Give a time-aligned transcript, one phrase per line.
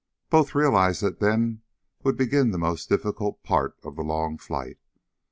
[0.31, 1.61] Both realized that then
[2.01, 4.79] would begin the most difficult part of the long flight.